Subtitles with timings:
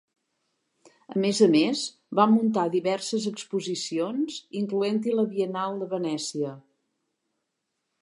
[1.15, 1.83] A més a més,
[2.21, 6.61] va muntar diverses exposicions, incloent-hi la Biennale de Venècia.